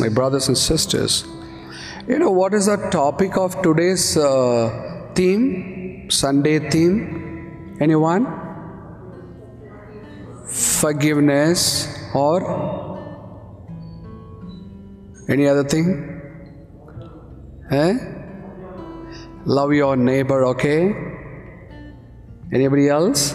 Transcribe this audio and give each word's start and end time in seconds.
my 0.00 0.08
brothers 0.08 0.48
and 0.48 0.56
sisters, 0.56 1.24
you 2.08 2.18
know 2.18 2.30
what 2.30 2.54
is 2.54 2.66
the 2.66 2.76
topic 2.90 3.36
of 3.36 3.60
today's 3.62 4.16
uh, 4.16 5.10
theme, 5.14 6.10
Sunday 6.10 6.70
theme? 6.70 7.76
Anyone? 7.80 8.26
Forgiveness 10.48 11.86
or 12.14 12.36
any 15.28 15.46
other 15.46 15.64
thing? 15.64 16.20
Eh? 17.70 17.94
Love 19.44 19.72
your 19.72 19.96
neighbor, 19.96 20.44
okay? 20.46 20.92
Anybody 22.52 22.88
else? 22.88 23.34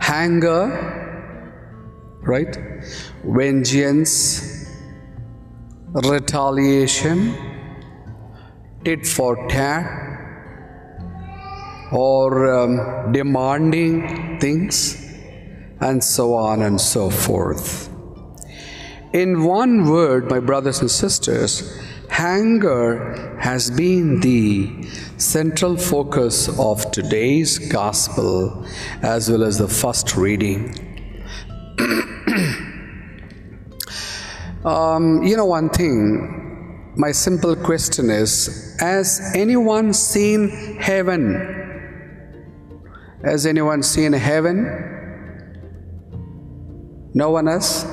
Anger, 0.00 0.64
right? 2.22 2.56
Vengeance, 3.30 4.66
retaliation, 5.92 7.34
tit 8.84 9.06
for 9.06 9.46
tat, 9.48 10.08
or 11.92 12.50
um, 12.50 13.12
demanding 13.12 14.40
things, 14.40 14.96
and 15.80 16.02
so 16.02 16.34
on 16.34 16.62
and 16.62 16.80
so 16.80 17.10
forth. 17.10 17.90
In 19.12 19.44
one 19.44 19.88
word, 19.88 20.30
my 20.30 20.40
brothers 20.40 20.80
and 20.80 20.90
sisters, 20.90 21.78
anger 22.10 23.38
has 23.40 23.70
been 23.70 24.20
the 24.20 24.82
central 25.18 25.76
focus 25.76 26.48
of 26.58 26.90
today's 26.90 27.58
gospel 27.58 28.66
as 29.02 29.30
well 29.30 29.44
as 29.44 29.58
the 29.58 29.68
first 29.68 30.16
reading. 30.16 30.74
um, 34.64 35.22
you 35.22 35.36
know, 35.36 35.46
one 35.46 35.68
thing, 35.68 36.92
my 36.96 37.12
simple 37.12 37.54
question 37.54 38.10
is 38.10 38.76
Has 38.80 39.32
anyone 39.34 39.92
seen 39.92 40.78
heaven? 40.80 41.68
Has 43.24 43.46
anyone 43.46 43.82
seen 43.82 44.12
heaven? 44.12 44.98
No 47.14 47.30
one 47.30 47.46
has? 47.46 47.84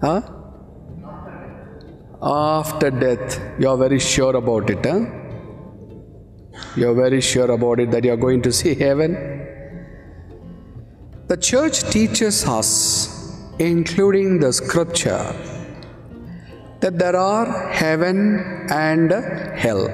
Huh? 0.00 0.22
After 2.20 2.90
death, 2.90 3.40
you 3.58 3.68
are 3.68 3.76
very 3.76 3.98
sure 3.98 4.36
about 4.36 4.70
it, 4.70 4.84
huh? 4.84 5.06
You 6.76 6.90
are 6.90 6.94
very 6.94 7.20
sure 7.20 7.50
about 7.50 7.80
it 7.80 7.90
that 7.92 8.04
you 8.04 8.12
are 8.12 8.16
going 8.16 8.42
to 8.42 8.52
see 8.52 8.74
heaven. 8.74 9.14
The 11.26 11.36
church 11.36 11.82
teaches 11.90 12.44
us, 12.46 13.17
including 13.58 14.38
the 14.38 14.52
scripture, 14.52 15.34
that 16.80 16.98
there 16.98 17.16
are 17.16 17.70
heaven 17.70 18.66
and 18.70 19.10
hell. 19.56 19.88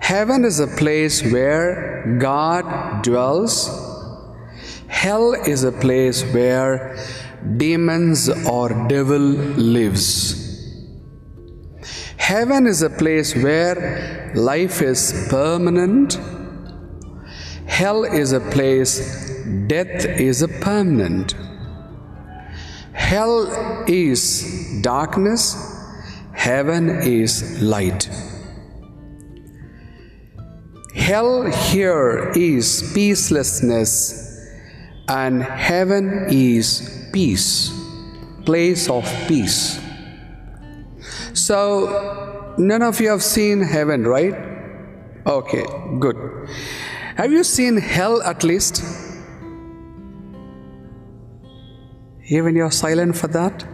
Heaven 0.00 0.44
is 0.44 0.60
a 0.60 0.66
place 0.66 1.22
where 1.22 2.16
God 2.18 3.02
dwells. 3.02 3.68
Hell 4.88 5.32
is 5.32 5.64
a 5.64 5.72
place 5.72 6.22
where 6.34 6.96
demons 7.56 8.28
or 8.46 8.68
devil 8.88 9.18
lives. 9.18 10.38
Heaven 12.16 12.66
is 12.66 12.82
a 12.82 12.90
place 12.90 13.34
where 13.34 14.32
life 14.34 14.80
is 14.80 15.26
permanent. 15.28 16.18
Hell 17.66 18.04
is 18.04 18.32
a 18.32 18.40
place 18.40 19.32
death 19.66 20.04
is 20.04 20.42
a 20.42 20.48
permanent. 20.48 21.34
Hell 23.12 23.84
is 23.86 24.80
darkness, 24.80 25.54
heaven 26.32 26.88
is 27.02 27.60
light. 27.60 28.08
Hell 30.94 31.42
here 31.44 32.32
is 32.34 32.82
peacelessness, 32.94 33.92
and 35.08 35.42
heaven 35.42 36.28
is 36.30 37.10
peace, 37.12 37.70
place 38.46 38.88
of 38.88 39.04
peace. 39.28 39.78
So, 41.34 42.54
none 42.56 42.80
of 42.80 42.98
you 42.98 43.10
have 43.10 43.22
seen 43.22 43.60
heaven, 43.60 44.04
right? 44.06 44.34
Okay, 45.26 45.66
good. 45.98 46.48
Have 47.16 47.30
you 47.30 47.44
seen 47.44 47.76
hell 47.76 48.22
at 48.22 48.42
least? 48.42 49.11
Even 52.26 52.54
you're 52.54 52.70
silent 52.70 53.16
for 53.16 53.28
that? 53.28 53.64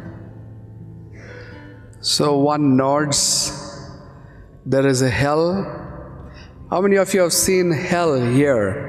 So, 2.00 2.38
one 2.38 2.76
nods, 2.76 3.52
there 4.64 4.86
is 4.86 5.02
a 5.02 5.10
hell. 5.10 6.30
How 6.70 6.80
many 6.80 6.96
of 6.96 7.12
you 7.12 7.20
have 7.20 7.32
seen 7.32 7.70
hell 7.70 8.20
here? 8.20 8.86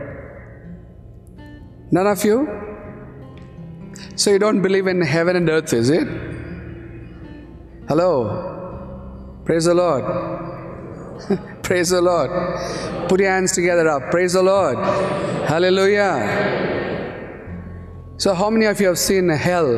None 1.92 2.08
of 2.08 2.24
you? 2.24 2.48
So, 4.16 4.32
you 4.32 4.40
don't 4.40 4.62
believe 4.62 4.88
in 4.88 5.02
heaven 5.02 5.36
and 5.36 5.50
earth, 5.50 5.74
is 5.74 5.90
it? 5.90 6.08
Hello? 7.88 9.42
Praise 9.46 9.66
the 9.66 9.74
Lord. 9.74 10.04
Praise 11.64 11.90
the 11.90 12.02
Lord. 12.02 12.30
Put 13.10 13.20
your 13.20 13.32
hands 13.32 13.52
together 13.54 13.88
up. 13.90 14.12
Praise 14.12 14.34
the 14.34 14.44
Lord. 14.44 14.78
Hallelujah. 15.48 16.69
So, 18.20 18.34
how 18.34 18.50
many 18.50 18.66
of 18.66 18.82
you 18.82 18.88
have 18.88 19.00
seen 19.00 19.30
hell? 19.30 19.78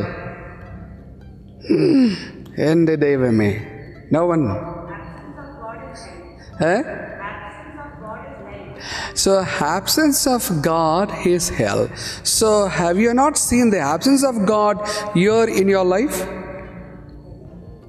End 2.58 2.88
the 2.88 2.98
day 3.00 3.16
with 3.16 3.34
me. 3.34 3.62
No 4.10 4.26
one. 4.26 4.48
Eh? 6.60 6.82
So, 9.14 9.42
absence 9.42 10.26
of 10.26 10.64
God 10.64 11.28
is 11.28 11.50
hell. 11.50 11.88
So, 12.24 12.66
have 12.66 12.98
you 12.98 13.14
not 13.14 13.38
seen 13.38 13.70
the 13.70 13.78
absence 13.78 14.24
of 14.24 14.48
God 14.48 14.90
here 15.14 15.44
in 15.44 15.68
your 15.68 15.86
life? 15.86 16.28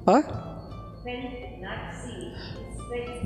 Huh? 0.07 0.21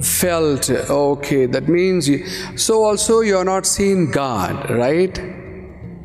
Felt. 0.01 0.69
Okay, 0.69 1.45
that 1.47 1.67
means 1.67 2.07
you. 2.07 2.25
So, 2.55 2.85
also, 2.85 3.19
you 3.19 3.35
are 3.35 3.43
not 3.43 3.65
seeing 3.65 4.11
God, 4.11 4.69
right? 4.69 5.46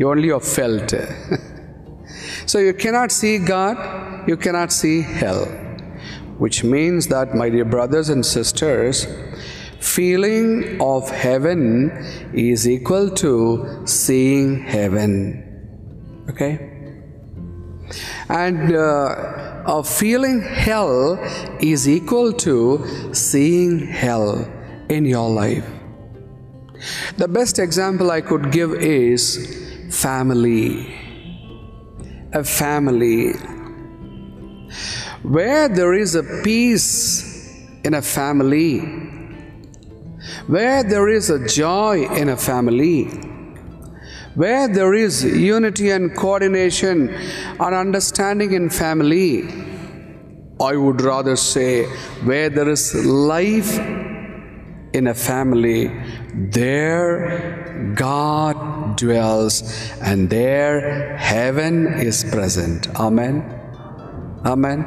Only 0.04 0.28
have 0.28 0.44
felt. 0.44 0.94
so, 2.46 2.58
you 2.58 2.74
cannot 2.74 3.12
see 3.12 3.38
God, 3.38 4.28
you 4.28 4.36
cannot 4.36 4.72
see 4.72 5.02
hell. 5.02 5.46
Which 6.38 6.64
means 6.64 7.06
that, 7.08 7.34
my 7.34 7.50
dear 7.50 7.64
brothers 7.64 8.08
and 8.08 8.24
sisters, 8.24 9.06
feeling 9.78 10.80
of 10.80 11.10
heaven 11.10 11.90
is 12.32 12.68
equal 12.68 13.10
to 13.10 13.82
seeing 13.84 14.60
heaven. 14.60 16.24
Okay? 16.30 16.68
And 18.28 18.74
uh, 18.74 19.62
a 19.66 19.84
feeling 19.84 20.40
hell 20.40 21.18
is 21.60 21.88
equal 21.88 22.32
to 22.32 23.12
seeing 23.12 23.86
hell 23.86 24.50
in 24.88 25.04
your 25.04 25.28
life. 25.28 25.68
The 27.16 27.28
best 27.28 27.58
example 27.58 28.10
I 28.10 28.20
could 28.20 28.50
give 28.50 28.72
is 28.74 29.61
family. 29.92 30.86
A 32.32 32.42
family. 32.42 33.34
Where 35.22 35.68
there 35.68 35.92
is 35.94 36.14
a 36.14 36.22
peace 36.42 37.30
in 37.84 37.94
a 37.94 38.02
family, 38.02 38.80
where 40.46 40.82
there 40.82 41.08
is 41.08 41.30
a 41.30 41.46
joy 41.46 42.08
in 42.16 42.30
a 42.30 42.36
family, 42.36 43.04
where 44.34 44.66
there 44.66 44.94
is 44.94 45.24
unity 45.24 45.90
and 45.90 46.16
coordination 46.16 47.10
and 47.10 47.74
understanding 47.74 48.52
in 48.52 48.70
family, 48.70 49.44
I 50.60 50.74
would 50.74 51.02
rather 51.02 51.36
say 51.36 51.84
where 52.24 52.48
there 52.48 52.68
is 52.68 52.94
life 53.04 53.78
in 54.92 55.06
a 55.06 55.14
family, 55.14 55.90
there 56.34 57.94
God 57.94 58.96
dwells 58.96 59.62
and 60.00 60.28
there 60.28 61.16
heaven 61.16 61.86
is 61.86 62.24
present. 62.24 62.88
Amen. 62.96 63.42
Amen. 64.44 64.84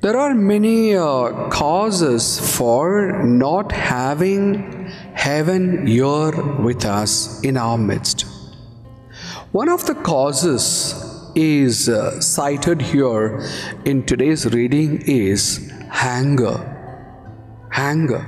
There 0.00 0.16
are 0.16 0.34
many 0.34 0.96
uh, 0.96 1.48
causes 1.50 2.56
for 2.56 3.22
not 3.22 3.70
having 3.70 4.86
heaven 5.14 5.86
here 5.86 6.30
with 6.62 6.84
us 6.86 7.42
in 7.42 7.56
our 7.56 7.76
midst. 7.76 8.24
One 9.52 9.68
of 9.68 9.84
the 9.86 9.94
causes 9.94 10.94
is 11.34 11.88
uh, 11.88 12.20
cited 12.20 12.80
here 12.80 13.46
in 13.84 14.06
today's 14.06 14.46
reading 14.46 15.02
is 15.02 15.70
anger. 15.92 16.79
Anger. 17.72 18.24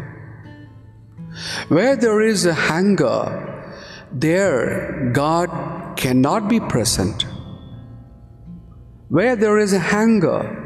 Where 1.68 1.96
there 1.96 2.20
is 2.20 2.46
a 2.46 2.54
hunger, 2.54 3.74
there 4.12 5.10
God 5.12 5.96
cannot 5.96 6.48
be 6.48 6.60
present. 6.60 7.24
Where 9.08 9.36
there 9.36 9.58
is 9.58 9.72
a 9.72 9.80
hunger, 9.80 10.58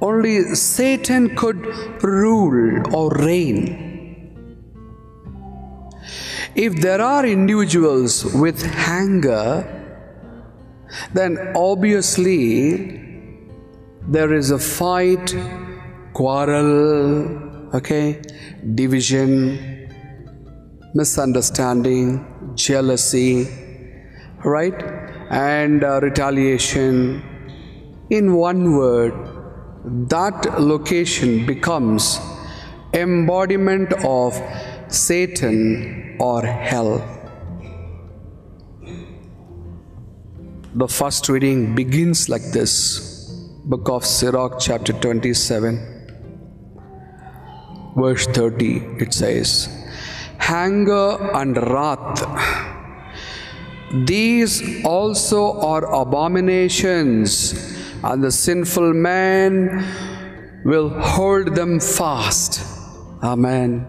only 0.00 0.54
Satan 0.54 1.34
could 1.36 1.64
rule 2.02 2.94
or 2.94 3.10
reign. 3.10 3.92
If 6.54 6.80
there 6.80 7.00
are 7.00 7.26
individuals 7.26 8.24
with 8.34 8.62
hunger, 8.62 9.64
then 11.12 11.52
obviously 11.56 13.00
there 14.06 14.32
is 14.32 14.50
a 14.50 14.58
fight, 14.58 15.34
quarrel, 16.12 17.43
okay, 17.74 18.22
division, 18.76 19.90
misunderstanding, 20.94 22.24
jealousy, 22.54 23.48
right, 24.44 24.80
and 25.30 25.82
uh, 25.82 26.00
retaliation. 26.00 27.22
In 28.10 28.34
one 28.34 28.76
word, 28.76 29.12
that 30.08 30.60
location 30.60 31.44
becomes 31.46 32.20
embodiment 32.92 33.92
of 34.04 34.40
Satan 34.86 36.16
or 36.20 36.46
hell. 36.46 37.02
The 40.76 40.86
first 40.86 41.28
reading 41.28 41.74
begins 41.74 42.28
like 42.28 42.42
this 42.52 43.10
Book 43.64 43.88
of 43.88 44.04
Sirach, 44.04 44.60
chapter 44.60 44.92
27, 44.92 45.93
verse 47.96 48.26
30. 48.26 48.76
It 48.98 49.12
says, 49.14 49.68
Hanger 50.38 51.32
and 51.34 51.56
wrath, 51.56 52.22
these 54.06 54.84
also 54.84 55.60
are 55.60 55.84
abominations, 55.94 57.54
and 58.02 58.22
the 58.22 58.32
sinful 58.32 58.92
man 58.92 59.84
will 60.64 60.88
hold 60.88 61.54
them 61.54 61.78
fast. 61.80 62.60
Amen. 63.22 63.86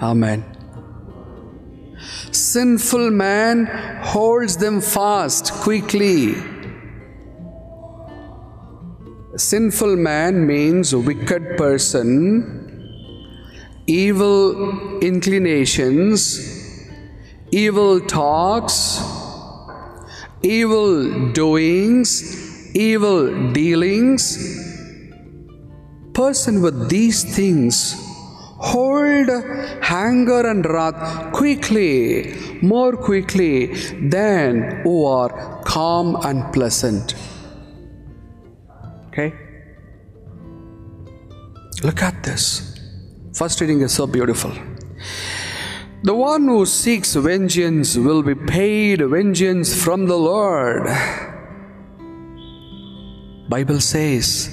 Amen. 0.00 0.44
Sinful 2.32 3.10
man 3.10 3.66
holds 4.02 4.56
them 4.56 4.80
fast 4.80 5.52
quickly. 5.52 6.34
Sinful 9.36 9.94
man 9.94 10.44
means 10.44 10.92
wicked 10.92 11.56
person, 11.56 12.82
evil 13.86 14.98
inclinations, 14.98 16.90
evil 17.52 18.00
talks, 18.00 19.00
evil 20.42 21.30
doings, 21.30 22.74
evil 22.74 23.52
dealings. 23.52 24.36
Person 26.12 26.60
with 26.60 26.90
these 26.90 27.22
things 27.22 27.94
hold 28.58 29.30
anger 29.82 30.44
and 30.48 30.66
wrath 30.66 31.32
quickly, 31.32 32.34
more 32.62 32.96
quickly 32.96 33.74
than 34.08 34.82
who 34.82 35.04
are 35.06 35.62
calm 35.64 36.16
and 36.24 36.52
pleasant. 36.52 37.14
Okay? 39.10 39.34
Look 41.82 42.02
at 42.02 42.22
this. 42.22 42.78
First 43.34 43.60
reading 43.60 43.80
is 43.80 43.92
so 43.92 44.06
beautiful. 44.06 44.52
The 46.02 46.14
one 46.14 46.46
who 46.46 46.64
seeks 46.64 47.14
vengeance 47.14 47.96
will 47.96 48.22
be 48.22 48.34
paid 48.34 49.00
vengeance 49.00 49.82
from 49.82 50.06
the 50.06 50.16
Lord. 50.16 50.86
Bible 53.48 53.80
says, 53.80 54.48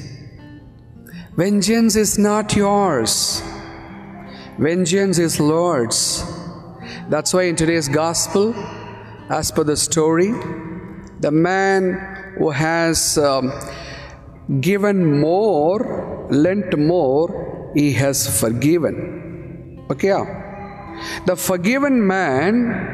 vengeance 1.36 1.96
is 1.96 2.18
not 2.18 2.56
yours. 2.56 3.44
Vengeance 4.58 5.20
is 5.20 5.40
Lord's. 5.40 6.24
That's 7.10 7.34
why 7.34 7.44
in 7.44 7.56
today's 7.56 7.88
gospel, 7.88 8.56
as 9.30 9.52
per 9.52 9.64
the 9.64 9.78
story, 9.78 10.32
the 11.20 11.32
man 11.32 12.34
who 12.38 12.50
has 12.50 13.18
um, 13.18 13.52
given 14.62 15.20
more, 15.20 16.28
lent 16.30 16.78
more, 16.78 17.72
he 17.76 17.94
has 17.94 18.40
forgiven. 18.40 19.86
Okay? 19.92 20.24
The 21.26 21.36
forgiven 21.36 22.06
man 22.06 22.88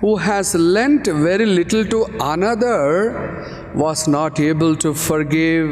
who 0.00 0.16
has 0.16 0.54
lent 0.54 1.06
very 1.06 1.46
little 1.46 1.84
to 1.86 2.06
another 2.20 3.72
was 3.74 4.06
not 4.06 4.38
able 4.38 4.76
to 4.76 4.94
forgive. 4.94 5.68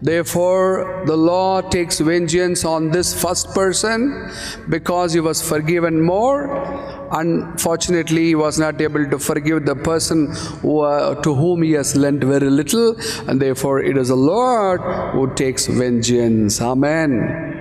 Therefore, 0.00 1.04
the 1.06 1.16
law 1.16 1.60
takes 1.60 2.00
vengeance 2.00 2.64
on 2.64 2.90
this 2.90 3.18
first 3.20 3.54
person 3.54 4.30
because 4.68 5.12
he 5.12 5.20
was 5.20 5.46
forgiven 5.46 6.00
more 6.00 7.03
Unfortunately, 7.14 8.24
he 8.24 8.34
was 8.34 8.58
not 8.58 8.80
able 8.80 9.08
to 9.08 9.18
forgive 9.20 9.66
the 9.66 9.76
person 9.76 10.34
who, 10.62 10.80
uh, 10.80 11.14
to 11.22 11.32
whom 11.32 11.62
he 11.62 11.70
has 11.72 11.94
lent 11.94 12.24
very 12.24 12.50
little, 12.50 12.96
and 13.28 13.40
therefore 13.40 13.80
it 13.80 13.96
is 13.96 14.08
the 14.08 14.16
Lord 14.16 14.80
who 15.12 15.32
takes 15.34 15.66
vengeance. 15.68 16.60
Amen. 16.60 17.60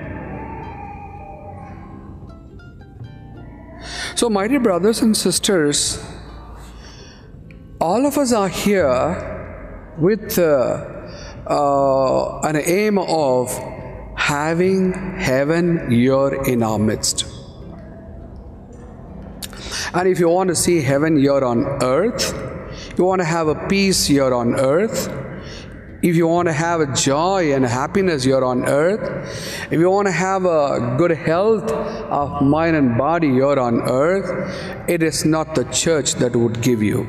So, 4.16 4.28
my 4.28 4.48
dear 4.48 4.60
brothers 4.60 5.02
and 5.02 5.16
sisters, 5.16 6.04
all 7.80 8.08
of 8.08 8.18
us 8.18 8.34
are 8.34 8.50
here 8.50 9.94
with 10.00 10.40
uh, 10.40 10.86
uh, 11.46 12.40
an 12.40 12.56
aim 12.56 12.98
of 12.98 13.52
having 14.16 14.94
heaven 14.94 15.92
here 15.92 16.42
in 16.46 16.64
our 16.64 16.80
midst. 16.80 17.33
And 19.96 20.08
if 20.08 20.20
you 20.20 20.30
want 20.30 20.50
to 20.50 20.56
see 20.56 20.82
heaven 20.82 21.18
here 21.18 21.44
on 21.44 21.66
earth, 21.84 22.34
you 22.98 23.04
want 23.04 23.22
to 23.22 23.26
have 23.26 23.48
a 23.48 23.56
peace 23.68 24.08
here 24.08 24.34
on 24.34 24.56
earth, 24.56 25.08
if 26.02 26.18
you 26.18 26.28
want 26.28 26.48
to 26.50 26.54
have 26.54 26.82
a 26.82 26.94
joy 26.94 27.54
and 27.54 27.64
happiness 27.64 28.26
here 28.26 28.44
on 28.44 28.66
earth, 28.66 29.02
if 29.72 29.80
you 29.80 29.90
want 29.90 30.08
to 30.08 30.12
have 30.12 30.44
a 30.44 30.96
good 30.98 31.12
health 31.12 31.72
of 31.72 32.42
mind 32.42 32.76
and 32.76 32.98
body 32.98 33.30
here 33.30 33.58
on 33.58 33.82
earth, 33.84 34.90
it 34.90 35.02
is 35.02 35.24
not 35.24 35.56
the 35.56 35.64
church 35.66 36.16
that 36.16 36.36
would 36.36 36.62
give 36.62 36.84
you. 36.84 37.08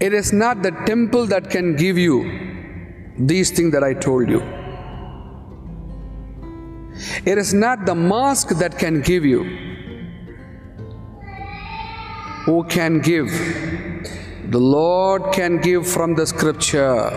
It 0.00 0.14
is 0.14 0.32
not 0.32 0.62
the 0.62 0.70
temple 0.86 1.26
that 1.26 1.50
can 1.50 1.76
give 1.76 1.98
you 1.98 3.14
these 3.18 3.50
things 3.50 3.72
that 3.72 3.84
I 3.84 3.92
told 3.92 4.30
you. 4.30 4.57
It 7.24 7.38
is 7.38 7.54
not 7.54 7.86
the 7.86 7.94
mosque 7.94 8.50
that 8.58 8.78
can 8.78 9.02
give 9.02 9.24
you. 9.24 9.44
Who 12.44 12.64
can 12.64 13.00
give? 13.00 13.28
The 14.50 14.58
Lord 14.58 15.32
can 15.32 15.60
give 15.60 15.86
from 15.86 16.14
the 16.14 16.26
scripture. 16.26 17.10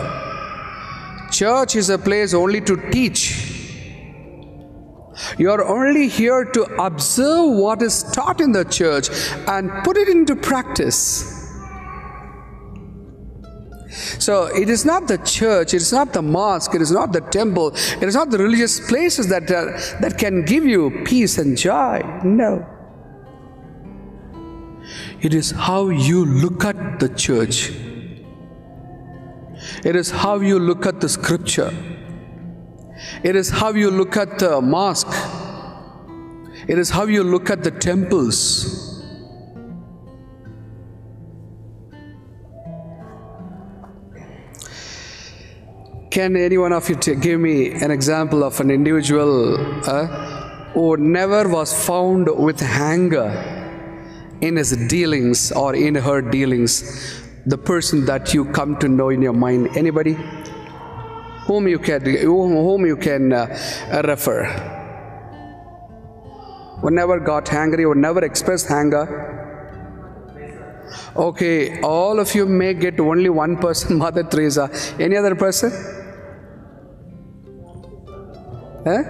Church 1.30 1.76
is 1.76 1.88
a 1.88 1.98
place 1.98 2.34
only 2.34 2.60
to 2.60 2.76
teach. 2.90 3.48
You 5.38 5.50
are 5.50 5.64
only 5.64 6.08
here 6.08 6.44
to 6.44 6.62
observe 6.78 7.56
what 7.56 7.82
is 7.82 8.02
taught 8.02 8.40
in 8.40 8.52
the 8.52 8.64
church 8.64 9.08
and 9.48 9.70
put 9.84 9.96
it 9.96 10.08
into 10.08 10.36
practice. 10.36 11.41
So 14.22 14.46
it 14.46 14.70
is 14.70 14.84
not 14.84 15.08
the 15.08 15.18
church, 15.18 15.74
it 15.74 15.82
is 15.82 15.92
not 15.92 16.12
the 16.12 16.22
mosque, 16.22 16.76
it 16.76 16.80
is 16.80 16.92
not 16.92 17.12
the 17.12 17.22
temple, 17.22 17.74
it 17.74 18.04
is 18.04 18.14
not 18.14 18.30
the 18.30 18.38
religious 18.38 18.78
places 18.88 19.26
that, 19.30 19.50
uh, 19.50 19.64
that 20.00 20.16
can 20.16 20.44
give 20.44 20.64
you 20.64 21.02
peace 21.04 21.38
and 21.38 21.58
joy. 21.58 22.00
No. 22.22 22.64
It 25.20 25.34
is 25.34 25.50
how 25.50 25.88
you 25.88 26.24
look 26.24 26.64
at 26.64 27.00
the 27.00 27.08
church. 27.08 27.72
It 29.84 29.96
is 29.96 30.12
how 30.12 30.38
you 30.38 30.60
look 30.60 30.86
at 30.86 31.00
the 31.00 31.08
scripture. 31.08 31.74
It 33.24 33.34
is 33.34 33.50
how 33.50 33.72
you 33.72 33.90
look 33.90 34.16
at 34.16 34.38
the 34.38 34.60
mosque. 34.60 35.16
It 36.68 36.78
is 36.78 36.90
how 36.90 37.06
you 37.06 37.24
look 37.24 37.50
at 37.50 37.64
the 37.64 37.72
temples. 37.72 38.71
Can 46.12 46.36
any 46.36 46.58
one 46.58 46.74
of 46.74 46.90
you 46.90 46.96
give 46.96 47.40
me 47.40 47.70
an 47.70 47.90
example 47.90 48.44
of 48.44 48.60
an 48.60 48.70
individual 48.70 49.56
uh, 49.88 50.06
who 50.74 50.98
never 50.98 51.48
was 51.48 51.72
found 51.86 52.28
with 52.36 52.60
anger 52.62 53.28
in 54.42 54.56
his 54.56 54.76
dealings 54.88 55.52
or 55.52 55.74
in 55.74 55.94
her 55.94 56.20
dealings? 56.20 57.22
The 57.46 57.56
person 57.56 58.04
that 58.04 58.34
you 58.34 58.44
come 58.44 58.78
to 58.80 58.88
know 58.88 59.08
in 59.08 59.22
your 59.22 59.32
mind. 59.32 59.74
Anybody? 59.74 60.12
Whom 61.46 61.66
you 61.66 61.78
can, 61.78 62.02
whom 62.04 62.84
you 62.84 62.98
can 62.98 63.32
uh, 63.32 64.02
refer? 64.04 64.44
Who 66.82 66.90
never 66.90 67.20
got 67.20 67.50
angry, 67.54 67.84
who 67.84 67.94
never 67.94 68.22
expressed 68.22 68.70
anger? 68.70 69.06
Okay, 71.16 71.80
all 71.80 72.20
of 72.20 72.34
you 72.34 72.44
may 72.44 72.74
get 72.74 73.00
only 73.00 73.30
one 73.30 73.56
person, 73.56 73.96
Mother 74.04 74.24
Teresa. 74.24 74.70
Any 75.00 75.16
other 75.16 75.34
person? 75.34 76.00
Eh? 78.86 79.02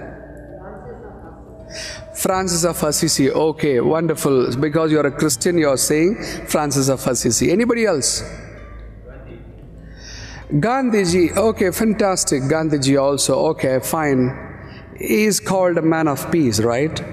Francis 2.15 2.63
of 2.63 2.81
Assisi. 2.83 3.31
Okay, 3.31 3.79
wonderful. 3.79 4.55
Because 4.55 4.91
you're 4.91 5.05
a 5.07 5.11
Christian, 5.11 5.57
you're 5.57 5.77
saying 5.77 6.23
Francis 6.47 6.89
of 6.89 7.05
Assisi. 7.07 7.51
Anybody 7.51 7.85
else? 7.85 8.23
Gandhiji, 10.51 11.35
okay, 11.35 11.71
fantastic. 11.71 12.43
Gandhiji 12.43 13.01
also. 13.01 13.47
Okay, 13.49 13.79
fine. 13.79 14.53
He 14.97 15.25
is 15.25 15.39
called 15.39 15.77
a 15.77 15.81
man 15.81 16.07
of 16.07 16.31
peace, 16.31 16.59
right? 16.59 17.03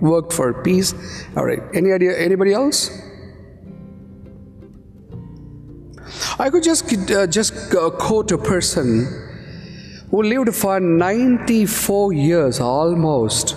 Worked 0.00 0.32
for 0.32 0.62
peace. 0.64 0.92
All 1.36 1.44
right. 1.44 1.62
Any 1.72 1.92
idea? 1.92 2.18
Anybody 2.18 2.52
else? 2.52 2.90
I 6.38 6.50
could 6.50 6.64
just 6.64 6.92
uh, 7.10 7.26
just 7.26 7.74
uh, 7.74 7.90
quote 7.90 8.32
a 8.32 8.38
person 8.38 9.06
who 10.12 10.22
lived 10.22 10.54
for 10.54 10.78
94 10.78 12.12
years 12.12 12.60
almost. 12.60 13.56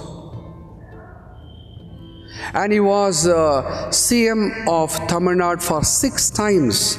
And 2.54 2.72
he 2.72 2.80
was 2.80 3.28
uh, 3.28 3.90
CM 3.90 4.66
of 4.66 4.94
Tamil 5.10 5.36
Nadu 5.42 5.62
for 5.62 5.84
six 5.84 6.30
times. 6.30 6.98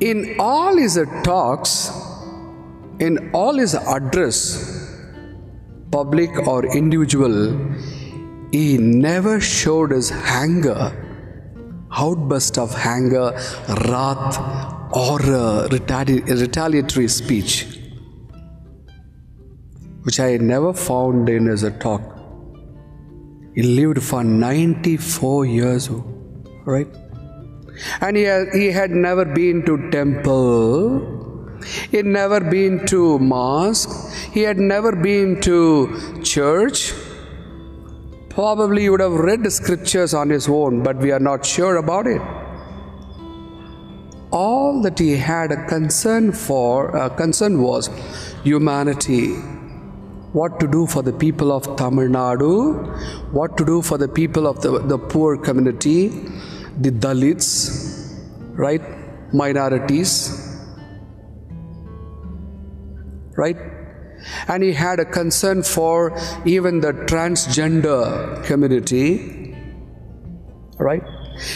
In 0.00 0.36
all 0.38 0.76
his 0.76 0.98
talks, 1.24 1.90
in 2.98 3.30
all 3.34 3.58
his 3.58 3.74
address, 3.74 4.40
public 5.90 6.30
or 6.46 6.64
individual, 6.74 7.36
he 8.50 8.78
never 8.78 9.38
showed 9.40 9.90
his 9.90 10.10
anger, 10.10 10.80
outburst 11.92 12.56
of 12.56 12.74
anger, 12.76 13.32
wrath, 13.88 14.67
or 14.92 15.20
uh, 15.20 15.68
retali- 15.68 16.24
retaliatory 16.40 17.08
speech, 17.08 17.66
which 20.02 20.18
I 20.20 20.36
never 20.38 20.72
found 20.72 21.28
in 21.28 21.46
his 21.46 21.64
talk. 21.78 22.00
He 23.54 23.62
lived 23.62 24.02
for 24.02 24.24
94 24.24 25.46
years, 25.46 25.90
right? 26.64 26.86
And 28.00 28.16
he 28.16 28.24
he 28.52 28.70
had 28.70 28.90
never 28.90 29.24
been 29.24 29.64
to 29.66 29.90
temple. 29.90 31.18
He 31.90 31.96
had 31.96 32.06
never 32.06 32.40
been 32.40 32.86
to 32.86 33.18
mosque. 33.18 33.90
He 34.32 34.42
had 34.42 34.58
never 34.58 34.94
been 34.94 35.40
to 35.42 36.22
church. 36.22 36.92
Probably 38.30 38.82
he 38.82 38.90
would 38.90 39.00
have 39.00 39.12
read 39.12 39.42
the 39.42 39.50
scriptures 39.50 40.14
on 40.14 40.30
his 40.30 40.48
own, 40.48 40.82
but 40.82 40.96
we 40.96 41.10
are 41.10 41.18
not 41.18 41.44
sure 41.44 41.76
about 41.76 42.06
it. 42.06 42.22
All 44.30 44.82
that 44.82 44.98
he 44.98 45.16
had 45.16 45.52
a 45.52 45.66
concern 45.66 46.32
for, 46.32 46.94
uh, 46.96 47.08
concern 47.08 47.62
was 47.62 47.88
humanity. 48.44 49.34
What 50.32 50.60
to 50.60 50.66
do 50.66 50.86
for 50.86 51.02
the 51.02 51.12
people 51.12 51.50
of 51.50 51.76
Tamil 51.76 52.08
Nadu, 52.08 53.32
what 53.32 53.56
to 53.56 53.64
do 53.64 53.80
for 53.80 53.96
the 53.96 54.08
people 54.08 54.46
of 54.46 54.60
the, 54.60 54.80
the 54.80 54.98
poor 54.98 55.38
community, 55.38 56.08
the 56.78 56.90
Dalits, 56.90 58.14
right? 58.52 58.82
Minorities, 59.32 60.58
right? 63.36 63.56
And 64.48 64.62
he 64.62 64.72
had 64.72 65.00
a 65.00 65.06
concern 65.06 65.62
for 65.62 66.18
even 66.44 66.80
the 66.80 66.92
transgender 66.92 68.44
community, 68.44 69.56
right? 70.78 71.02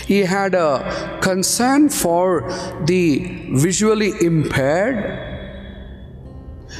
He 0.06 0.20
had 0.20 0.54
a 0.54 1.18
concern 1.22 1.88
for 1.88 2.42
the 2.84 3.48
visually 3.52 4.12
impaired, 4.20 4.98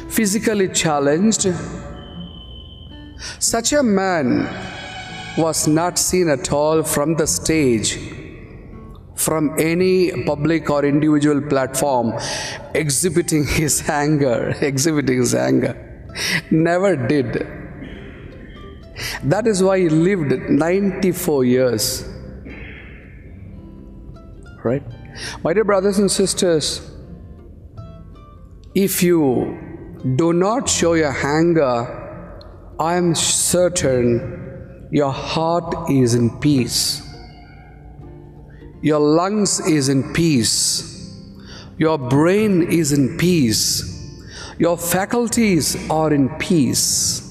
physically 0.09 0.69
challenged. 0.69 1.47
Such 3.39 3.73
a 3.73 3.83
man 3.83 4.49
was 5.37 5.67
not 5.67 5.99
seen 5.99 6.29
at 6.29 6.53
all 6.53 6.83
from 6.83 7.15
the 7.17 7.27
stage 7.27 7.99
from 9.15 9.55
any 9.59 10.11
public 10.25 10.69
or 10.69 10.85
individual 10.85 11.41
platform 11.41 12.13
exhibiting 12.75 13.47
his 13.47 13.89
anger, 13.89 14.55
exhibiting 14.61 15.19
his 15.19 15.35
anger. 15.35 15.75
Never 16.51 16.97
did. 16.97 17.47
That 19.23 19.47
is 19.47 19.63
why 19.63 19.79
he 19.81 19.89
lived 19.89 20.51
94 20.51 21.45
years. 21.45 22.12
Right? 24.65 24.83
My 25.43 25.53
dear 25.53 25.65
brothers 25.65 25.99
and 25.99 26.11
sisters, 26.11 26.91
if 28.75 29.03
you 29.03 29.59
do 30.17 30.33
not 30.33 30.69
show 30.69 30.95
your 30.95 31.15
anger, 31.27 32.75
I 32.79 32.97
am 32.97 33.15
certain 33.15 34.89
your 34.91 35.13
heart 35.13 35.91
is 35.91 36.15
in 36.15 36.39
peace 36.41 37.03
your 38.83 38.99
lungs 38.99 39.61
is 39.61 39.89
in 39.89 40.13
peace, 40.13 41.17
your 41.79 41.97
brain 41.97 42.63
is 42.63 42.93
in 42.93 43.17
peace, 43.17 43.89
your 44.59 44.77
faculties 44.77 45.77
are 45.89 46.13
in 46.13 46.29
peace. 46.41 47.22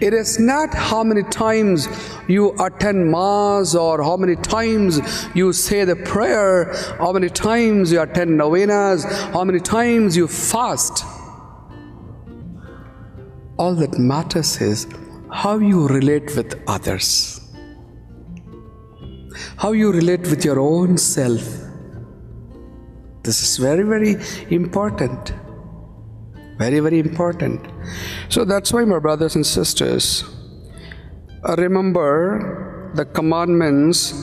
It 0.00 0.14
is 0.14 0.38
not 0.38 0.72
how 0.72 1.02
many 1.04 1.22
times 1.24 1.88
you 2.26 2.54
attend 2.58 3.10
Mass 3.10 3.74
or 3.74 4.02
how 4.02 4.16
many 4.16 4.36
times 4.36 5.00
you 5.34 5.52
say 5.52 5.84
the 5.84 5.96
prayer, 5.96 6.72
how 6.98 7.12
many 7.12 7.28
times 7.28 7.92
you 7.92 8.00
attend 8.00 8.36
novenas, 8.36 9.04
how 9.04 9.44
many 9.44 9.60
times 9.60 10.16
you 10.16 10.26
fast. 10.26 11.04
All 13.58 13.74
that 13.74 13.98
matters 13.98 14.60
is 14.60 14.86
how 15.30 15.58
you 15.58 15.86
relate 15.86 16.34
with 16.34 16.62
others 16.66 17.40
how 19.62 19.72
you 19.72 19.92
relate 19.92 20.22
with 20.32 20.44
your 20.44 20.58
own 20.58 20.96
self. 20.96 21.46
This 23.22 23.42
is 23.42 23.58
very, 23.58 23.82
very 23.82 24.16
important. 24.48 25.34
Very, 26.56 26.80
very 26.80 26.98
important. 26.98 27.60
So 28.30 28.44
that's 28.44 28.72
why, 28.72 28.84
my 28.84 29.00
brothers 29.00 29.34
and 29.34 29.44
sisters, 29.44 30.22
uh, 31.42 31.56
remember 31.56 32.92
the 32.94 33.04
commandments 33.04 34.14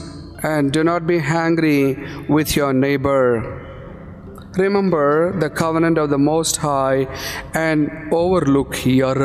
and 0.43 0.71
do 0.71 0.81
not 0.81 1.05
be 1.05 1.19
angry 1.19 1.97
with 2.29 2.55
your 2.55 2.71
neighbor. 2.71 3.65
Remember 4.57 5.37
the 5.37 5.49
covenant 5.49 5.97
of 5.97 6.09
the 6.09 6.17
Most 6.17 6.55
High 6.55 7.07
and 7.53 7.91
overlook 8.13 8.85
your. 8.85 9.17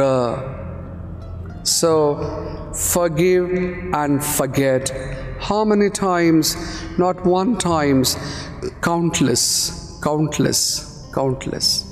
So 1.63 2.73
forgive 2.75 3.51
and 3.95 4.25
forget 4.25 4.91
how 5.39 5.65
many 5.65 5.91
times? 5.91 6.57
Not 6.99 7.25
one 7.25 7.57
times, 7.57 8.17
countless, 8.81 10.01
countless, 10.03 11.07
countless. 11.15 11.92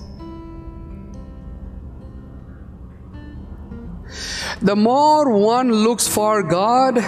The 4.62 4.76
more 4.76 5.30
one 5.38 5.72
looks 5.72 6.06
for 6.06 6.42
God, 6.42 6.98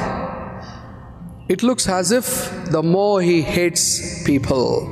it 1.49 1.63
looks 1.63 1.87
as 1.87 2.11
if 2.11 2.71
the 2.71 2.83
more 2.83 3.21
he 3.21 3.43
hates 3.43 4.25
people. 4.25 4.87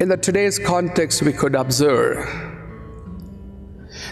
In 0.00 0.08
the 0.08 0.16
today's 0.16 0.58
context, 0.58 1.22
we 1.22 1.32
could 1.32 1.54
observe 1.54 2.26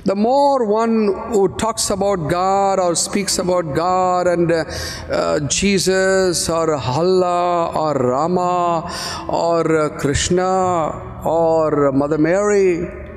the 0.04 0.14
more 0.14 0.64
one 0.64 1.12
who 1.30 1.48
talks 1.56 1.90
about 1.90 2.28
God 2.30 2.78
or 2.78 2.94
speaks 2.94 3.38
about 3.38 3.74
God 3.74 4.26
and 4.26 4.50
uh, 4.50 4.64
uh, 5.10 5.40
Jesus 5.40 6.48
or 6.48 6.74
Allah 6.74 7.72
or 7.74 7.94
Rama 7.94 8.90
or 9.28 9.76
uh, 9.76 9.98
Krishna 9.98 11.22
or 11.24 11.92
Mother 11.92 12.18
Mary, 12.18 13.09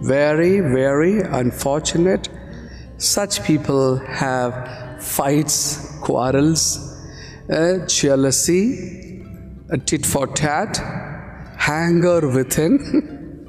very, 0.00 0.60
very 0.60 1.20
unfortunate. 1.20 2.28
Such 2.98 3.44
people 3.44 3.98
have 3.98 5.02
fights, 5.02 5.98
quarrels, 6.00 6.78
uh, 7.50 7.86
jealousy, 7.86 9.24
a 9.70 9.78
tit 9.78 10.06
for 10.06 10.26
tat, 10.26 10.78
anger 11.68 12.28
within. 12.28 13.06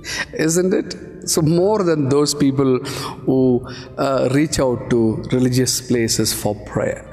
isn't 0.34 0.74
it? 0.74 0.96
So, 1.30 1.42
more 1.42 1.84
than 1.84 2.10
those 2.10 2.34
people 2.34 2.80
who 3.26 3.68
uh, 3.98 4.30
reach 4.32 4.60
out 4.60 4.90
to 4.90 5.16
religious 5.32 5.82
places 5.82 6.34
for 6.34 6.56
prayer. 6.66 7.04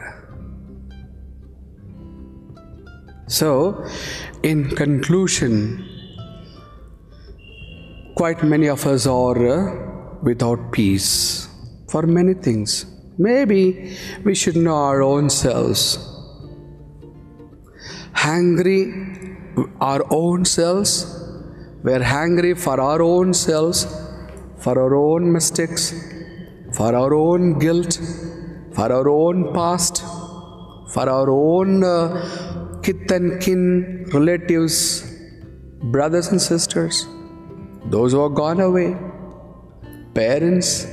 So, 3.26 3.85
in 4.43 4.71
conclusion, 4.71 5.85
quite 8.14 8.42
many 8.42 8.68
of 8.68 8.87
us 8.87 9.06
are 9.06 9.49
uh, 9.49 10.18
without 10.23 10.73
peace 10.73 11.49
for 11.88 12.02
many 12.06 12.35
things. 12.35 12.87
Maybe 13.18 13.97
we 14.25 14.35
should 14.35 14.56
know 14.56 14.76
our 14.76 15.02
own 15.02 15.30
selves. 15.30 15.99
Hungry 18.12 19.14
our 19.80 20.04
own 20.11 20.44
selves. 20.44 20.92
We're 21.83 22.02
hungry 22.02 22.54
for 22.54 22.80
our 22.80 23.02
own 23.02 23.35
selves, 23.35 23.87
for 24.59 24.78
our 24.78 24.94
own 24.94 25.33
mistakes, 25.33 25.92
for 26.73 26.94
our 26.94 27.12
own 27.14 27.59
guilt, 27.59 28.00
for 28.75 28.90
our 28.92 29.09
own 29.09 29.52
past, 29.52 30.02
for 30.94 31.09
our 31.09 31.30
own 31.30 31.85
uh, 31.85 32.80
kith 32.83 33.11
and 33.11 33.40
kin, 33.40 34.06
relatives, 34.12 34.78
brothers 35.83 36.28
and 36.28 36.40
sisters, 36.40 37.06
those 37.87 38.12
who 38.12 38.21
are 38.21 38.31
gone 38.31 38.61
away, 38.61 38.97
parents. 40.14 40.87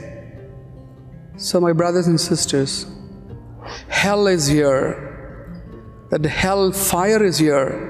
So, 1.37 1.59
my 1.59 1.73
brothers 1.73 2.07
and 2.07 2.19
sisters, 2.19 2.85
hell 3.87 4.27
is 4.27 4.47
here. 4.47 5.07
That 6.09 6.25
hell 6.25 6.71
fire 6.71 7.23
is 7.23 7.37
here. 7.37 7.87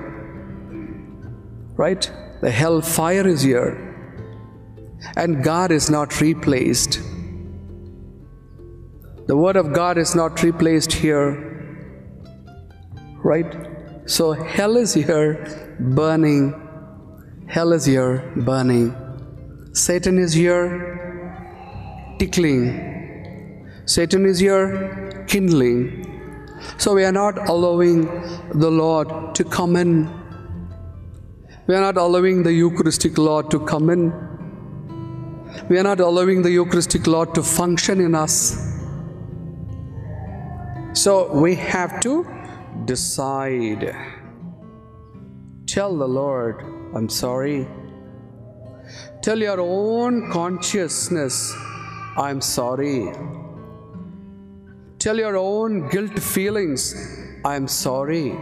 Right? 1.76 2.12
The 2.42 2.52
hell 2.52 2.82
fire 2.82 3.28
is 3.28 3.42
here. 3.42 3.88
And 5.16 5.44
God 5.44 5.72
is 5.72 5.90
not 5.90 6.22
replaced. 6.22 7.00
The 9.28 9.36
Word 9.36 9.56
of 9.56 9.74
God 9.74 9.98
is 9.98 10.14
not 10.16 10.44
replaced 10.44 10.94
here. 10.94 11.48
Right? 13.24 13.56
So 14.06 14.34
hell 14.34 14.78
is 14.78 14.94
here 14.94 15.78
burning. 15.80 16.61
Hell 17.52 17.74
is 17.74 17.84
here 17.84 18.32
burning. 18.38 18.96
Satan 19.74 20.18
is 20.18 20.32
here 20.32 22.16
tickling. 22.18 22.64
Satan 23.84 24.26
is 24.26 24.40
here 24.40 25.26
kindling. 25.28 25.82
So 26.78 26.94
we 26.94 27.04
are 27.04 27.12
not 27.12 27.50
allowing 27.50 28.06
the 28.58 28.72
Lord 28.72 29.36
to 29.36 29.44
come 29.44 29.76
in. 29.76 30.10
We 31.68 31.76
are 31.76 31.82
not 31.82 31.98
allowing 31.98 32.44
the 32.44 32.54
Eucharistic 32.54 33.18
Lord 33.18 33.52
to 33.52 33.60
come 33.60 33.90
in. 33.90 34.14
We 35.68 35.78
are 35.78 35.84
not 35.84 36.00
allowing 36.00 36.44
the 36.44 36.52
Eucharistic 36.52 37.06
Lord 37.06 37.36
to 37.36 37.44
function 37.44 38.00
in 38.00 38.16
us. 38.16 38.36
So 40.94 41.34
we 41.34 41.56
have 41.56 42.00
to 42.00 42.26
decide. 42.86 43.94
Tell 45.66 45.98
the 45.98 46.08
Lord, 46.08 46.81
I'm 46.96 47.10
sorry. 47.10 47.68
Tell 49.22 49.40
your 49.40 49.60
own 49.62 50.32
consciousness, 50.32 51.56
I'm 52.18 52.42
sorry. 52.42 53.14
Tell 55.00 55.18
your 55.18 55.38
own 55.38 55.90
guilt 55.90 56.20
feelings, 56.20 56.96
I'm 57.46 57.68
sorry. 57.68 58.36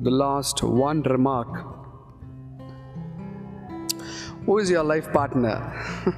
The 0.00 0.10
last 0.10 0.62
one 0.62 1.02
remark 1.02 1.74
Who 4.46 4.58
is 4.58 4.68
your 4.68 4.84
life 4.84 5.10
partner? 5.10 5.56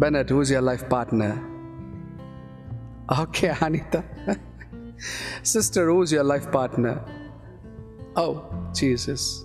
Bennett, 0.00 0.28
who 0.30 0.40
is 0.40 0.50
your 0.50 0.60
life 0.60 0.88
partner? 0.88 1.40
Okay, 3.16 3.54
Anita. 3.60 4.02
Sister, 5.44 5.88
who's 5.88 6.10
your 6.10 6.24
life 6.24 6.50
partner? 6.50 7.19
Oh, 8.16 8.44
Jesus. 8.74 9.44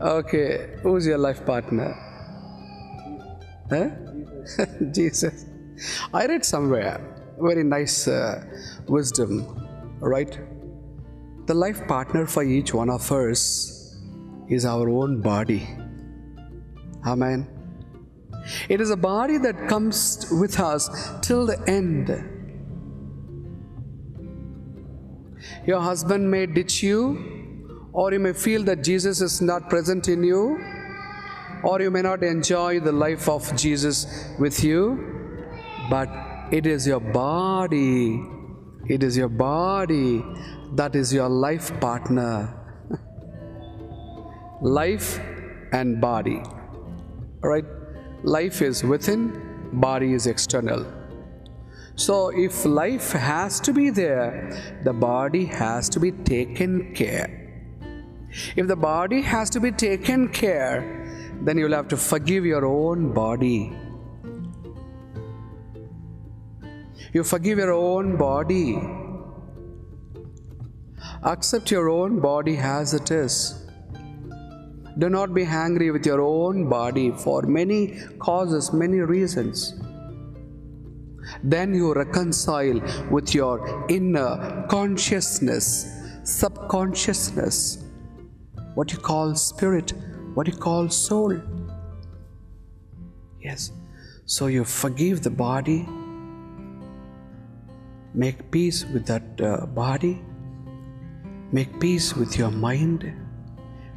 Okay, 0.00 0.76
who's 0.82 1.06
your 1.06 1.18
life 1.18 1.44
partner? 1.44 1.94
Huh? 3.68 3.90
Jesus. 4.92 5.46
I 6.12 6.26
read 6.26 6.44
somewhere 6.44 7.10
very 7.40 7.64
nice 7.64 8.06
uh, 8.06 8.44
wisdom, 8.86 9.46
right? 10.00 10.38
The 11.46 11.54
life 11.54 11.86
partner 11.88 12.26
for 12.26 12.42
each 12.42 12.74
one 12.74 12.90
of 12.90 13.10
us 13.10 13.96
is 14.48 14.64
our 14.64 14.88
own 14.88 15.20
body. 15.20 15.66
Amen. 17.06 17.48
It 18.68 18.80
is 18.80 18.90
a 18.90 18.96
body 18.96 19.38
that 19.38 19.68
comes 19.68 20.26
with 20.30 20.60
us 20.60 20.88
till 21.22 21.46
the 21.46 21.58
end. 21.66 22.08
Your 25.66 25.80
husband 25.80 26.30
may 26.30 26.46
ditch 26.46 26.82
you, 26.82 27.88
or 27.92 28.12
you 28.12 28.18
may 28.18 28.32
feel 28.32 28.62
that 28.64 28.82
Jesus 28.82 29.20
is 29.20 29.40
not 29.40 29.68
present 29.68 30.08
in 30.08 30.22
you, 30.22 30.58
or 31.62 31.80
you 31.80 31.90
may 31.90 32.02
not 32.02 32.22
enjoy 32.22 32.80
the 32.80 32.92
life 32.92 33.28
of 33.28 33.54
Jesus 33.56 34.06
with 34.38 34.64
you, 34.64 34.80
but 35.90 36.08
it 36.50 36.66
is 36.66 36.86
your 36.86 37.00
body, 37.00 38.22
it 38.88 39.02
is 39.02 39.16
your 39.16 39.28
body 39.28 40.22
that 40.74 40.94
is 40.96 41.12
your 41.12 41.28
life 41.28 41.78
partner. 41.80 42.54
life 44.62 45.20
and 45.72 46.00
body. 46.00 46.42
Right? 47.42 47.64
Life 48.22 48.62
is 48.62 48.82
within, 48.82 49.70
body 49.72 50.12
is 50.12 50.26
external. 50.26 50.99
So, 52.00 52.30
if 52.30 52.64
life 52.64 53.12
has 53.12 53.60
to 53.60 53.74
be 53.74 53.90
there, 53.90 54.80
the 54.84 54.92
body 54.92 55.44
has 55.44 55.90
to 55.90 56.00
be 56.00 56.12
taken 56.12 56.94
care. 56.94 57.26
If 58.56 58.68
the 58.68 58.76
body 58.76 59.20
has 59.20 59.50
to 59.50 59.60
be 59.60 59.70
taken 59.70 60.30
care, 60.30 60.78
then 61.42 61.58
you'll 61.58 61.74
have 61.74 61.88
to 61.88 61.98
forgive 61.98 62.46
your 62.46 62.64
own 62.64 63.12
body. 63.12 63.76
You 67.12 67.22
forgive 67.22 67.58
your 67.58 67.74
own 67.74 68.16
body. 68.16 68.80
Accept 71.22 71.70
your 71.70 71.90
own 71.90 72.18
body 72.20 72.56
as 72.56 72.94
it 72.94 73.10
is. 73.10 73.68
Do 74.98 75.10
not 75.10 75.34
be 75.34 75.44
angry 75.44 75.90
with 75.90 76.06
your 76.06 76.22
own 76.22 76.66
body 76.70 77.10
for 77.10 77.42
many 77.42 78.00
causes, 78.18 78.72
many 78.72 79.00
reasons. 79.00 79.74
Then 81.42 81.74
you 81.74 81.92
reconcile 81.94 82.80
with 83.10 83.34
your 83.34 83.86
inner 83.88 84.66
consciousness, 84.68 85.86
subconsciousness, 86.24 87.84
what 88.74 88.92
you 88.92 88.98
call 88.98 89.34
spirit, 89.34 89.92
what 90.34 90.46
you 90.46 90.54
call 90.54 90.88
soul. 90.88 91.40
Yes. 93.40 93.72
So 94.26 94.46
you 94.46 94.64
forgive 94.64 95.22
the 95.22 95.30
body, 95.30 95.88
make 98.14 98.50
peace 98.50 98.84
with 98.84 99.06
that 99.06 99.40
uh, 99.40 99.66
body, 99.66 100.22
make 101.52 101.80
peace 101.80 102.14
with 102.14 102.38
your 102.38 102.50
mind 102.50 103.12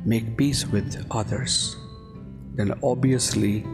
make 0.06 0.36
peace 0.38 0.66
with 0.68 1.06
others, 1.12 1.78
then 2.56 2.78
obviously 2.84 3.66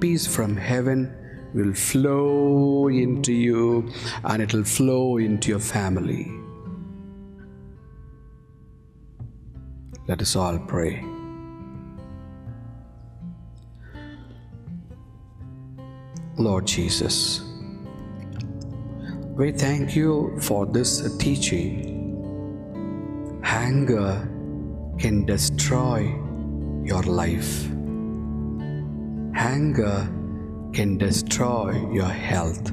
peace 0.00 0.26
from 0.26 0.56
heaven 0.56 1.12
will 1.54 1.72
flow 1.72 2.88
into 2.88 3.32
you 3.32 3.88
and 4.24 4.42
it 4.42 4.52
will 4.52 4.64
flow 4.64 5.18
into 5.18 5.50
your 5.50 5.60
family. 5.60 6.30
Let 10.08 10.20
us 10.20 10.36
all 10.36 10.58
pray. 10.58 11.02
Lord 16.36 16.66
Jesus, 16.66 17.40
we 19.36 19.52
thank 19.52 19.94
you 19.94 20.36
for 20.40 20.66
this 20.66 21.16
teaching. 21.16 21.92
Anger 23.44 24.28
can 24.98 25.24
destroy 25.24 26.00
your 26.84 27.02
life. 27.04 27.64
Anger 29.36 30.08
can 30.74 30.98
destroy 30.98 31.70
your 31.92 32.10
health. 32.10 32.72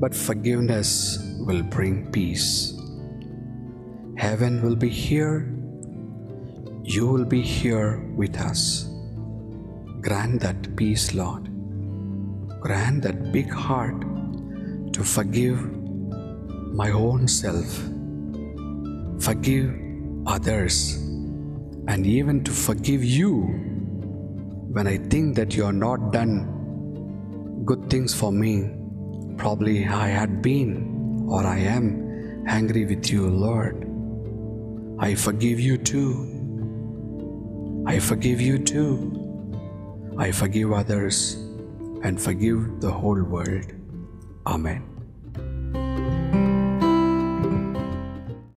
But 0.00 0.14
forgiveness 0.14 1.18
will 1.40 1.64
bring 1.64 2.10
peace. 2.12 2.72
Heaven 4.16 4.62
will 4.62 4.76
be 4.76 4.88
here. 4.88 5.52
You 6.84 7.08
will 7.08 7.24
be 7.24 7.42
here 7.42 7.98
with 8.14 8.40
us. 8.40 8.88
Grant 10.00 10.40
that 10.42 10.76
peace, 10.76 11.14
Lord. 11.14 11.50
Grant 12.60 13.02
that 13.02 13.32
big 13.32 13.50
heart 13.50 14.00
to 14.92 15.02
forgive 15.02 15.58
my 16.72 16.90
own 16.90 17.26
self. 17.26 17.74
Forgive 19.18 19.74
others 20.26 20.94
and 21.88 22.06
even 22.06 22.44
to 22.44 22.52
forgive 22.52 23.02
you 23.02 23.69
when 24.72 24.86
I 24.86 24.98
think 24.98 25.34
that 25.34 25.56
you 25.56 25.64
are 25.64 25.72
not 25.72 26.12
done 26.12 26.60
good 27.64 27.90
things 27.90 28.14
for 28.14 28.32
me. 28.32 28.70
Probably 29.36 29.86
I 29.86 30.08
had 30.08 30.42
been 30.42 31.26
or 31.28 31.44
I 31.44 31.58
am 31.58 32.44
angry 32.46 32.84
with 32.84 33.10
you, 33.10 33.28
Lord. 33.28 33.86
I 34.98 35.14
forgive 35.14 35.58
you 35.58 35.76
too. 35.76 37.82
I 37.86 37.98
forgive 37.98 38.40
you 38.40 38.58
too. 38.58 40.14
I 40.18 40.30
forgive 40.30 40.72
others 40.72 41.34
and 42.02 42.20
forgive 42.20 42.80
the 42.80 42.90
whole 42.90 43.22
world. 43.22 43.72
Amen. 44.46 44.89